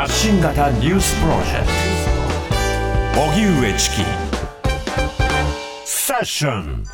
[0.00, 1.66] 発信型ニュースプロジェク
[3.14, 3.20] ト。
[3.20, 3.96] 荻上チキ。
[5.84, 6.84] セッション。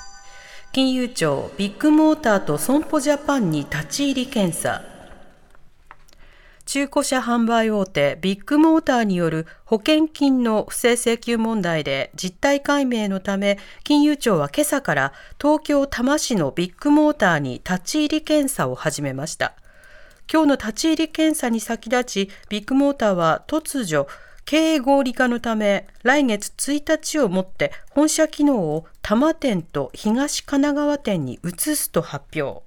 [0.73, 4.83] 金融庁ビッグモーターと損保ジャパンに立ち入り検査。
[6.65, 19.55] 中古車販売大手ビッグモーターによる保険金の不正請求問題で実態解明のため金融庁は今朝から東京多摩市のビッグモーターに立ち入り検査を始めました。
[20.33, 24.09] 今日の立ち入り検査に先立ちビッグモーターは突如
[24.45, 32.63] 経営合理化のため来月1日をもって本社機能を多摩店と東神奈川店に移すと発表。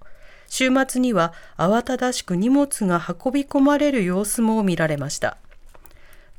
[0.48, 5.38] 週末には慌ただしく荷物が運び込まれる様子も見られました。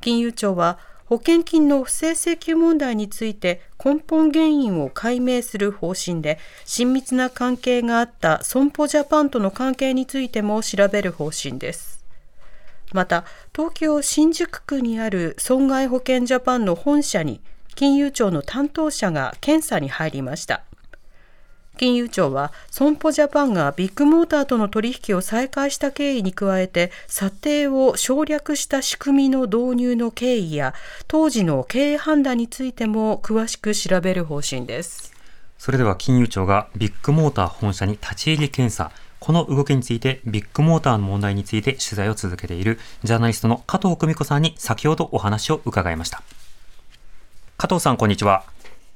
[0.01, 0.79] 金融庁は
[1.11, 12.05] 保険金の不正請求問題について根本原因を解明する方針で親密な関係があった損保ジャパンとの関係についても調べる方針です。
[12.93, 17.41] また東京新宿区にある損害保険ジャパンの本社に
[17.75, 20.63] 金融庁の担当者が検査に入りました。
[21.77, 30.73] 金融庁は損保ジャパンがビッグモーターとの取引を再開した経緯に加えて査定を省略した仕組みの導入の経緯や
[31.07, 35.13] 当時の経営判断についても詳しく調べる方針です。
[35.57, 38.91] それでは金融庁がビッグモーター本社に立ち入り検査。
[39.19, 46.23] この動きについてビッグモーターの問題について取材を続けているジャーナリストの加藤久美子さんに先ほどお話を伺いました。
[47.57, 48.43] 加藤さんこんにちは。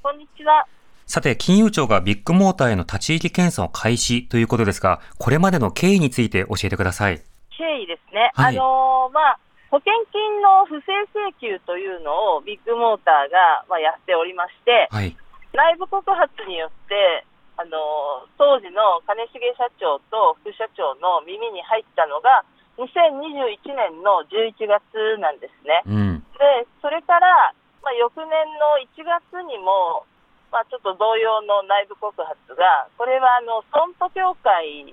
[0.02, 0.66] こんにちは
[1.06, 7.22] さて、金融庁がビッグモーターへの立ち入り検査を開始ということですが、これまでの経緯について教えてください。
[7.54, 8.34] 経緯ですね。
[8.34, 9.40] はい、あのー、まあ、
[9.70, 15.16] 保険金の不正請求というのをビッグモーターが、まあ、やっておりまして、はい、
[15.54, 17.24] 内部告発によって、
[17.58, 22.44] あのー、当時の金重社長と副社長の耳に入ったのが、
[22.82, 25.86] 2021年の11月なんですね。
[25.86, 27.54] うん、で、それから、
[27.86, 28.26] まあ、翌年
[28.58, 30.04] の1月にも、
[30.52, 34.86] まあ、ちょっと同様の内部告発が、これはあの損保協会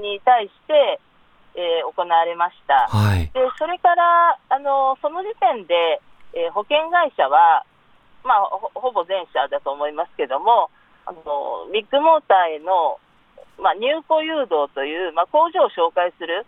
[0.00, 1.00] に対して、
[1.54, 6.02] えー、行われました、はい、でそれからあのその時点で、
[6.34, 7.62] えー、保険会社は、
[8.26, 10.70] まあほ、ほぼ全社だと思いますけども、
[11.06, 12.98] あのビッグモーターへの、
[13.62, 16.44] まあ、入庫誘導という、まあ、工場を紹介する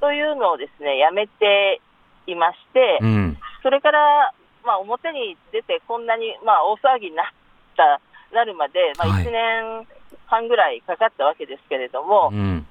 [0.00, 1.82] というのをですねやめて
[2.26, 4.32] いまして、うん、それから、
[4.64, 7.26] まあ、表に出てこんなに、まあ、大騒ぎになっ
[7.76, 8.00] た
[8.32, 9.86] なるまで、まあ、1年
[10.26, 12.66] 半ぐらいかかったわけですけれども、はい、うん、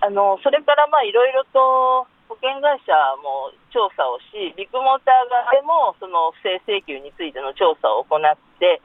[0.00, 2.92] あのそれからいろいろと保険会社
[3.22, 8.82] も調査をし、ビッグモーター側でもその不正請求についての調査を行って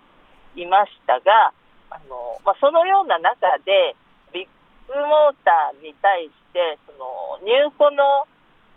[0.55, 1.53] いましたが、
[1.89, 3.95] あのまあ、そのような中で、
[4.33, 4.47] ビッ
[4.87, 8.27] グモーターに対して、その入庫の、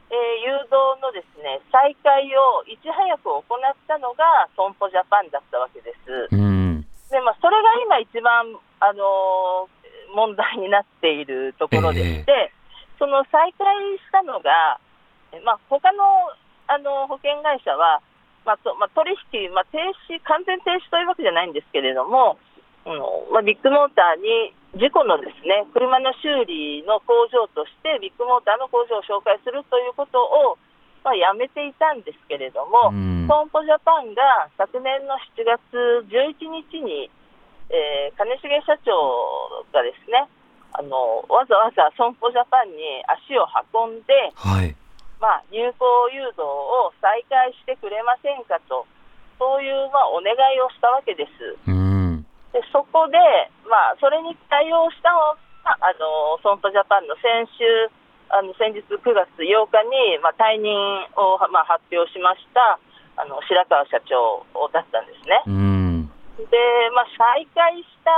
[0.09, 6.29] えー、誘導のですね再開をいち早く行ったのが損保ジャパンだったわけです。
[6.31, 6.54] うん
[7.11, 14.81] でまあ、それが今、一番、あのー、問題になっているところでして、えー、その再開したのが、
[15.45, 16.05] まあ、他の
[16.67, 18.01] あの保険会社は、
[18.47, 19.77] まあとまあ、取引、まあ、停
[20.09, 22.39] 止、完全停止というわけじゃないんですけれども、
[22.85, 30.57] うんまあ、ビッグモーターに事故のですね車の修理の工場として、ビッグモーターの工場を紹介するということを、
[31.05, 32.89] まあ、やめていたんですけれども、
[33.29, 35.61] 損保ジャパンが昨年の7月
[36.09, 37.13] 11日に、
[37.69, 40.29] えー、金重社長がですね
[40.73, 44.75] あのわざわざ損保ジャパンに足を運んで、はい。
[45.23, 48.85] まあ、入港誘導を再開してくれませんかと、
[49.39, 51.57] そういう、まあ、お願いをしたわけです。
[51.65, 52.27] うん。
[52.53, 53.17] でそこで、
[53.71, 57.65] まあ、それに対応したのがあの損保ジャパンの先週
[58.31, 60.73] あの先日9月8日に、まあ、退任
[61.17, 62.79] を、まあ、発表しました
[63.17, 65.43] あの白川社長だったんですね。
[65.47, 65.65] うん
[66.35, 66.59] で、
[66.95, 68.11] まあ、再開した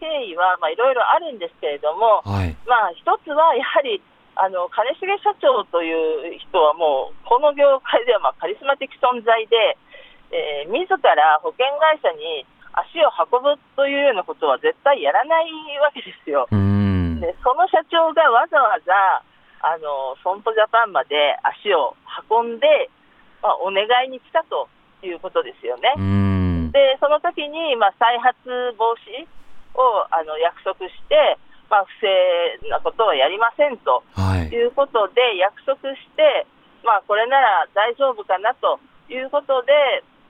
[0.00, 4.02] 経緯はいろいろあるんですけれども、はい、まあ、一つはやはり
[4.34, 9.78] あの金重社長という人はもうこの業界ではまあカリスマ的存在で、
[10.30, 12.46] えー、自ら保険会社に
[12.86, 15.46] 足を運ぶというようなことは絶対やらない
[15.82, 16.46] わけですよ。
[16.50, 18.94] うんでその社長がわざわざ
[19.60, 21.96] あの損保ジャパンまで足を
[22.30, 22.90] 運んで、
[23.42, 24.70] まあ、お願いに来たと
[25.02, 25.90] いうことですよね。
[26.70, 28.38] でその時に、まあ、再発
[28.78, 29.26] 防止
[29.74, 31.38] をあの約束して、
[31.70, 36.46] まあ、不正なことはやりませんと、はい、いうことで約束して、
[36.84, 38.78] まあ、これなら大丈夫かなと
[39.08, 39.72] いうことで、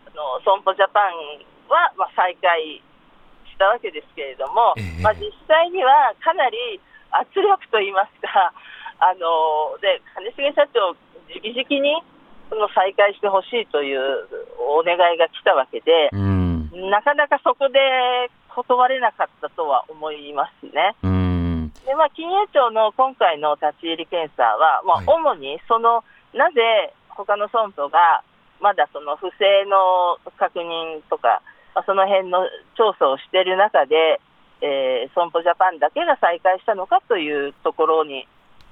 [0.06, 2.82] あの損保ジャパンは、まあ、再開
[3.46, 6.80] したわけですけれども、えー、まあ、実際にはかなり
[7.10, 8.52] 圧力といいますか、
[9.00, 10.96] あので金重社長
[11.28, 12.02] 直々に
[12.48, 14.26] その再開してほしいという
[14.58, 16.70] お願いが来たわけで、うん。
[16.90, 17.78] なかなかそこで
[18.48, 20.96] 断れなかったとは思いますね。
[21.02, 21.72] うん。
[21.84, 28.22] で、まあ、金融庁の今回の立ち入り検査は、まあはい、主にその、なぜ他の損保が
[28.60, 31.42] まだその不正の確認とか、
[31.74, 34.20] まあ、その辺の調査をしている中で、
[34.60, 38.26] えー損保ジャパンだけが再開したのかというところに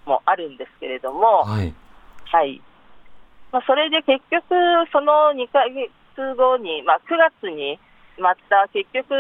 [0.05, 1.75] もあるんですけれども、はい。
[2.25, 2.61] はい
[3.53, 4.55] まあ、それで結局、
[4.93, 5.91] その2ヶ月
[6.37, 7.79] 後に、まあ、9月に
[8.19, 9.15] また結局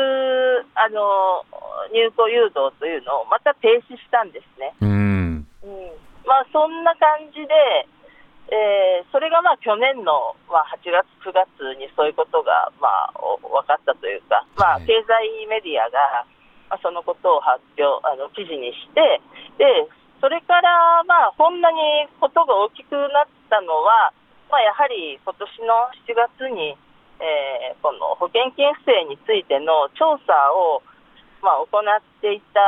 [0.75, 1.44] あの、
[1.93, 4.75] 入庫誘導というのをまた停止したんですね。
[4.81, 5.46] うん。
[5.62, 7.55] うんまあ、そんな感じで、
[8.50, 8.56] えー
[9.17, 11.49] それがまあ去年の、まあ、8月、9月
[11.81, 14.85] にそういうことが、まあ、お分かったというか、まあ、はい。
[14.85, 16.29] 経済メディアが、
[16.69, 19.25] まあ、そのことを発表、あの記事にして、
[19.57, 19.89] で
[20.21, 24.13] それから、まあ、こんなにことが大きくなったのは、
[24.53, 26.77] まあ、やはり今年の7月に、
[27.17, 30.85] えーこの保険金不正についての調査を、
[31.41, 32.61] まあ、行っていた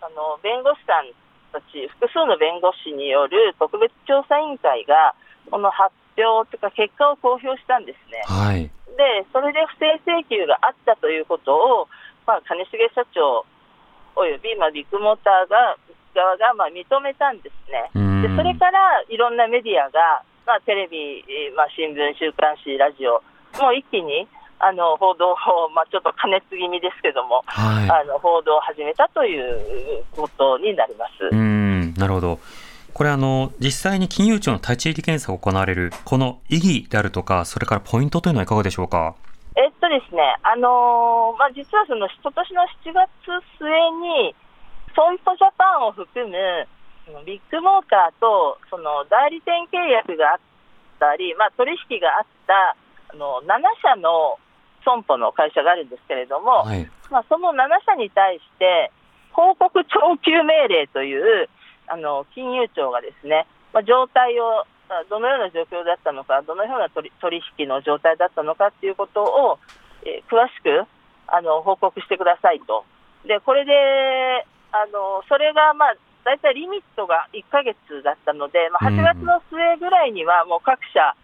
[0.00, 1.12] あの弁護士さん
[1.52, 5.12] たち、複数の弁護士による特別調査委員会が、
[5.50, 8.22] この発表というか、結果を公表したんですね。
[8.26, 8.70] はい。
[8.96, 11.88] で、それで不正請求があったということを、
[12.26, 13.44] まあ、金重社長
[14.16, 15.76] および、まあ、ビッグモーターが
[16.14, 17.90] 側がまあ認めたんですね。
[17.94, 18.22] うん。
[18.22, 23.20] でそれからいろんなメディアが、まあ、テレビ、えーまあ、新聞、週刊誌、ラジオ、
[23.60, 24.26] もう一気に
[24.60, 25.36] あの報道を、
[25.74, 31.26] まあ、ちょっと加熱気味ですけども、はあの報道を始めたということになります。
[31.26, 31.28] い。
[31.30, 31.94] うん。
[31.94, 32.38] なるほど。
[32.94, 39.16] これあの、実際に金融庁の立ち入り検査が行われる、この意義であるとか、それからポイントというのはいかがでしょうか？
[39.56, 43.10] えっとですね、あのーまあ、実はその今年の7月
[43.58, 43.66] 末
[43.98, 44.34] に、
[44.94, 46.32] 損保ジャパンを含む
[47.26, 50.38] ビッグモーターとその代理店契約があっ
[51.00, 52.76] たり、まあ、取引があった
[53.10, 54.38] あの7社の
[54.84, 56.88] 損保の会社があるんですけれども、はい。
[57.10, 58.92] まあ、その7社に対して、
[59.32, 61.48] 報告徴求命令という
[61.86, 69.58] あの金融庁がですね、まあ、状態を、あどのような状況だったのか、どのような取り取引の状態だったのかということを、
[70.04, 70.86] えー詳しく
[71.26, 72.84] あの報告してくださいと。
[73.26, 73.72] で、これで、
[74.72, 81.14] あのそれが、まあ、大体リミットが1ヶ月だったので、まあ、8月の末ぐらいにはもう各社、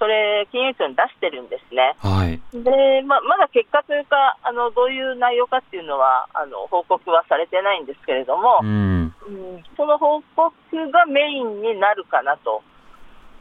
[0.00, 1.92] それ、金融庁に出してるんですね。
[2.00, 2.40] はい。
[2.56, 9.14] でままだ結果というかあの、どういう内容かっていうのはあの報告はされてないんですけれども、うん。
[9.28, 10.50] うんその報告
[10.90, 12.62] がメインになるかなと、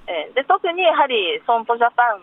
[0.05, 2.19] えーで特にやはり損保ジャパン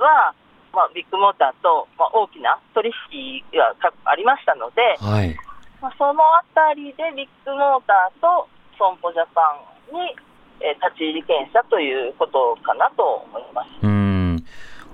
[0.00, 0.32] は、
[0.72, 5.36] まあ、ビッグモーターと、まあ、大きな取引がかありましたので、はい。
[5.80, 8.48] まあ、そのあたりでビッグモーターと
[8.78, 9.60] 損保ジャパ
[9.92, 10.16] ンに、
[10.64, 13.68] えー立ち入り検査ということかなと思います。
[13.82, 14.44] うん。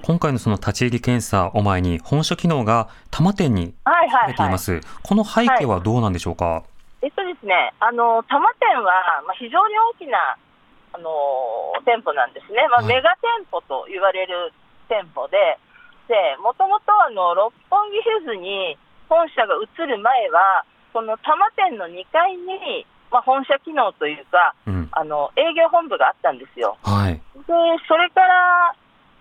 [0.03, 4.81] 今回のその立ち入り検査を前に、本社機能が多摩店にはいは出いはいています。
[5.05, 6.65] この背景はどうなんでしょうか、
[7.03, 10.37] えっとですね、あの多摩店は、まあ、非常に大きな、
[10.93, 11.07] あの
[11.87, 14.53] 店舗なんですね、まあ、はいメガ店舗と言われる
[14.89, 15.39] 店舗で、
[16.09, 18.75] でもともとあの六本木ヒルズに
[19.09, 24.89] 本社が移る前は、この多摩店の2階に、まあ、本社機能というかうん。
[24.93, 26.77] あの、営業本部があったんですよ。
[26.83, 27.15] はい。
[27.15, 27.55] で
[27.89, 28.75] それから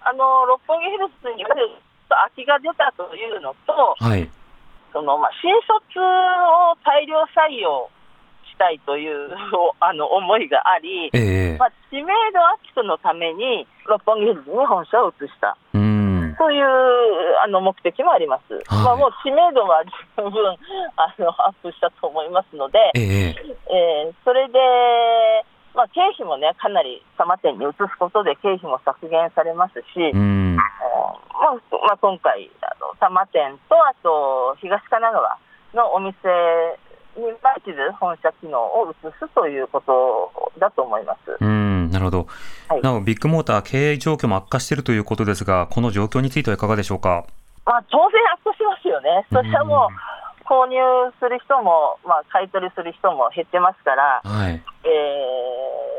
[0.05, 4.29] あの六本木ヒルズに空きが出たというのと、はい。
[4.91, 7.89] そのまあ、新卒を大量採用
[8.49, 9.29] したいという
[9.79, 15.55] あの思いがあり、ええまあ、知名度アップのために六本木ヒルズに本社を移した
[16.39, 16.47] うん。
[16.47, 16.65] という
[17.43, 18.53] あの目的もあります。
[18.53, 19.83] はいまあ、もう知名度は
[20.17, 20.31] 十分
[20.95, 23.35] あのアップしたと思いますので、ええ
[23.69, 24.59] えーそれで、
[25.75, 30.55] まあ、経費もね、かなり多摩店に移すことで経費も削減されますし、うん。
[30.55, 31.53] まあ
[31.87, 35.37] まあ、今回、あの多摩店とあと東神奈川
[35.73, 36.17] のお店
[37.15, 41.37] に、まあ、一部本社機能を移すということだと思います。
[41.39, 41.78] うん。
[41.99, 42.27] なるほど。
[42.69, 47.25] はいなお、ビッグモーター経営状況も悪化しているということですが、この状況についてはいかがでしょうか？
[47.65, 49.27] まあ、当然悪化しますよね。
[49.29, 50.79] それはもう、購入
[51.19, 54.53] する人も、まあ、買い取りする人も減ってますから、はい。
[54.83, 54.87] え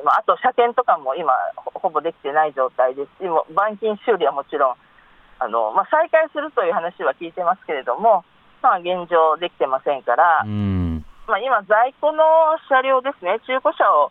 [0.03, 4.75] ーまあ、あと車検とかも今、ほほぼできてない状態ですし、板金修理はもちろん、
[5.39, 8.25] あのまあ、再開するという話は聞いてますけれども、
[8.63, 11.05] まあ、現状できてませんから、うん。
[11.29, 12.25] まあ、今、在庫の
[12.69, 14.11] 車両ですね、中古車を、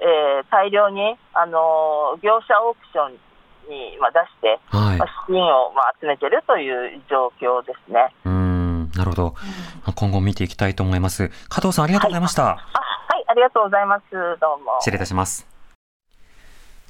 [0.00, 3.12] えー大量に、あのー業者オークション
[3.68, 5.08] に、まあ、出して、はいまあ。
[5.26, 8.14] 資金を、まあ、集めてるという状況ですね。
[8.24, 8.90] うん。
[8.96, 9.34] なるほど。
[9.94, 11.30] 今後見ていきたいと思います。
[11.48, 12.42] 加藤さん、ありがとうございました。
[12.44, 14.04] あはい、ありがとうございます。
[14.12, 14.78] どうも。
[14.80, 15.46] 失礼いたします。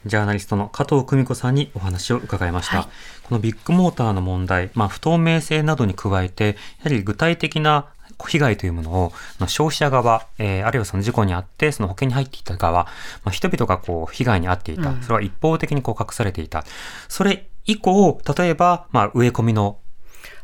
[0.07, 2.79] ジャーナリストの加藤久美子さんにお話を伺いました。
[2.79, 2.87] はい、
[3.25, 7.87] このビッグモーターの問題、まあ、不透明性などに加えて、やはり具体的な
[8.27, 9.13] 被害というものを、
[9.47, 12.91] 消費者側、えー、あるいはその事故にあって、その保険に入っていた側、ま
[13.27, 15.01] あ、人々がこう、被害に遭っていた。
[15.03, 16.65] それは一方的にこう隠されていた。
[17.09, 19.79] それ以降、例えば、まあ、植え込みの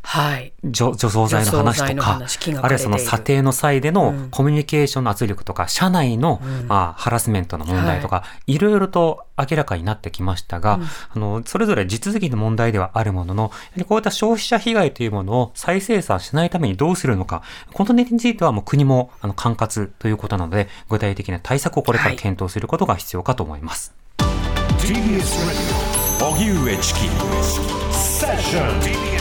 [0.07, 2.21] はい、除除草剤の話とか、
[2.61, 17.41] あるいはその査定の際でのコミュニケーションの圧力とか、うん、社内の、まあ、ハラスメントの問題とか、はい、いろいろと明らかになってきましたが、うん、あの、それぞれ地続きの問題ではあるものの、やはりこういった消費者被害というものを再生産しないためにどうするのか、
[17.73, 23.95] この点についてはもう国もあの管轄ということなので、具体的な対策をこれから検討することが必要かと思います。
[24.19, 24.25] は
[29.11, 29.14] い、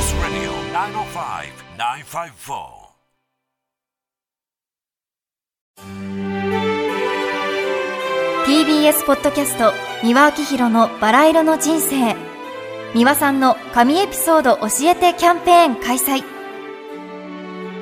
[8.44, 9.72] TBS ポッドキャスト
[10.02, 12.14] 三輪明宏のバラ色の人生。
[12.92, 16.22] 三輪さんの神エピソード教えてキャンペーン開催。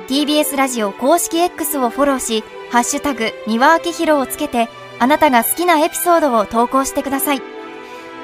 [0.06, 4.68] TBS ラジオ公式 X をフォローしハッシュタグ三輪明宏をつけて
[5.00, 7.42] あなたが好きなエピソードを投稿してください。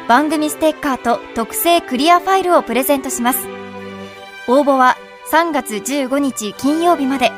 [0.06, 3.58] 番組ステッカーと特製クリアファイルをプレゼントします。
[4.49, 4.97] 応募は
[5.31, 7.31] 3月15日金曜日まで。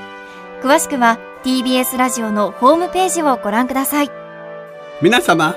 [0.62, 4.11] 詳しくは TBS ラジオのホームページをご覧ください。
[5.02, 5.57] 皆様、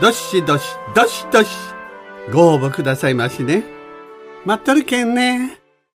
[0.00, 1.48] どしどし、どしどし、
[2.32, 3.64] ご応募くださいましね。
[4.44, 5.63] 待っとるけんね。